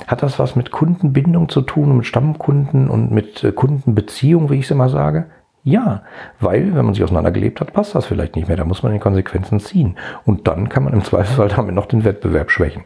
Hat 0.07 0.23
das 0.23 0.38
was 0.38 0.55
mit 0.55 0.71
Kundenbindung 0.71 1.49
zu 1.49 1.62
tun, 1.62 1.97
mit 1.97 2.07
Stammkunden 2.07 2.88
und 2.88 3.11
mit 3.11 3.43
äh, 3.43 3.53
Kundenbeziehung, 3.53 4.50
wie 4.50 4.59
ich 4.59 4.67
es 4.67 4.71
immer 4.71 4.88
sage? 4.88 5.26
Ja, 5.66 6.04
weil 6.38 6.76
wenn 6.76 6.85
man 6.85 6.94
sich 6.94 7.02
auseinandergelebt 7.02 7.61
hat, 7.61 7.73
passt 7.73 7.96
das 7.96 8.06
vielleicht 8.06 8.37
nicht 8.37 8.46
mehr. 8.46 8.56
Da 8.56 8.64
muss 8.64 8.85
man 8.85 8.92
die 8.92 9.00
Konsequenzen 9.00 9.58
ziehen. 9.58 9.96
Und 10.25 10.46
dann 10.46 10.68
kann 10.68 10.85
man 10.85 10.92
im 10.92 11.02
Zweifelsfall 11.02 11.49
damit 11.56 11.75
noch 11.75 11.87
den 11.87 12.04
Wettbewerb 12.04 12.52
schwächen. 12.52 12.85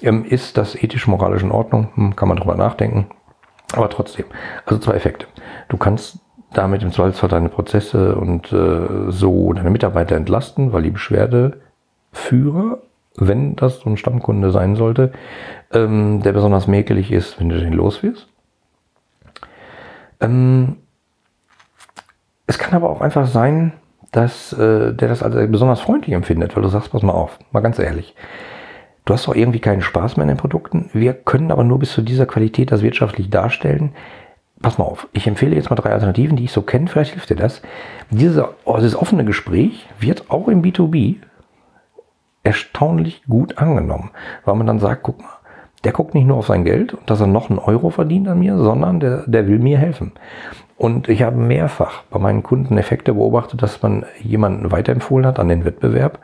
Ähm, 0.00 0.24
ist 0.24 0.56
das 0.56 0.74
ethisch-moralisch 0.74 1.42
in 1.42 1.50
Ordnung? 1.50 1.88
Hm, 1.94 2.16
kann 2.16 2.28
man 2.28 2.38
drüber 2.38 2.54
nachdenken. 2.54 3.08
Aber 3.74 3.90
trotzdem, 3.90 4.24
also 4.64 4.80
zwei 4.80 4.94
Effekte. 4.94 5.26
Du 5.68 5.76
kannst 5.76 6.20
damit 6.54 6.82
im 6.82 6.90
Zweifelsfall 6.90 7.28
deine 7.28 7.50
Prozesse 7.50 8.14
und 8.16 8.50
äh, 8.50 9.10
so 9.10 9.52
deine 9.52 9.68
Mitarbeiter 9.68 10.16
entlasten, 10.16 10.72
weil 10.72 10.84
die 10.84 10.90
Beschwerdeführer, 10.90 12.78
wenn 13.18 13.56
das 13.56 13.80
so 13.80 13.90
ein 13.90 13.98
Stammkunde 13.98 14.52
sein 14.52 14.74
sollte, 14.74 15.12
ähm, 15.70 16.22
der 16.22 16.32
besonders 16.32 16.66
mäkelig 16.66 17.12
ist, 17.12 17.38
wenn 17.38 17.50
du 17.50 17.60
den 17.60 17.74
los 17.74 18.02
wirst. 18.02 18.28
Ähm, 20.18 20.78
es 22.46 22.58
kann 22.58 22.74
aber 22.74 22.90
auch 22.90 23.00
einfach 23.00 23.26
sein, 23.26 23.72
dass 24.10 24.52
äh, 24.52 24.92
der 24.92 25.08
das 25.08 25.22
als 25.22 25.34
besonders 25.50 25.80
freundlich 25.80 26.14
empfindet, 26.14 26.54
weil 26.54 26.62
du 26.62 26.68
sagst, 26.68 26.92
pass 26.92 27.02
mal 27.02 27.12
auf, 27.12 27.38
mal 27.50 27.60
ganz 27.60 27.78
ehrlich. 27.78 28.14
Du 29.04 29.14
hast 29.14 29.26
doch 29.26 29.34
irgendwie 29.34 29.58
keinen 29.58 29.82
Spaß 29.82 30.16
mehr 30.16 30.24
in 30.24 30.28
den 30.28 30.36
Produkten. 30.36 30.90
Wir 30.92 31.12
können 31.12 31.50
aber 31.50 31.64
nur 31.64 31.78
bis 31.78 31.92
zu 31.92 32.02
dieser 32.02 32.26
Qualität 32.26 32.70
das 32.70 32.82
wirtschaftlich 32.82 33.30
darstellen. 33.30 33.92
Pass 34.60 34.78
mal 34.78 34.84
auf, 34.84 35.08
ich 35.12 35.26
empfehle 35.26 35.56
jetzt 35.56 35.70
mal 35.70 35.76
drei 35.76 35.90
Alternativen, 35.90 36.36
die 36.36 36.44
ich 36.44 36.52
so 36.52 36.62
kenne, 36.62 36.86
vielleicht 36.86 37.12
hilft 37.14 37.30
dir 37.30 37.36
das. 37.36 37.62
Diese, 38.10 38.50
oh, 38.64 38.76
dieses 38.76 38.94
offene 38.94 39.24
Gespräch 39.24 39.88
wird 39.98 40.30
auch 40.30 40.46
im 40.46 40.62
B2B 40.62 41.16
erstaunlich 42.44 43.24
gut 43.28 43.58
angenommen, 43.58 44.10
weil 44.44 44.54
man 44.54 44.66
dann 44.66 44.78
sagt, 44.78 45.02
guck 45.02 45.20
mal, 45.20 45.28
der 45.84 45.92
guckt 45.92 46.14
nicht 46.14 46.26
nur 46.26 46.36
auf 46.36 46.46
sein 46.46 46.64
Geld 46.64 46.94
und 46.94 47.10
dass 47.10 47.20
er 47.20 47.26
noch 47.26 47.50
einen 47.50 47.58
Euro 47.58 47.90
verdient 47.90 48.28
an 48.28 48.38
mir, 48.38 48.56
sondern 48.56 49.00
der, 49.00 49.24
der 49.26 49.48
will 49.48 49.58
mir 49.58 49.78
helfen. 49.78 50.12
Und 50.82 51.08
ich 51.08 51.22
habe 51.22 51.36
mehrfach 51.36 52.02
bei 52.10 52.18
meinen 52.18 52.42
Kunden 52.42 52.76
Effekte 52.76 53.14
beobachtet, 53.14 53.62
dass 53.62 53.80
man 53.82 54.04
jemanden 54.20 54.72
weiterempfohlen 54.72 55.24
hat 55.24 55.38
an 55.38 55.48
den 55.48 55.64
Wettbewerb 55.64 56.18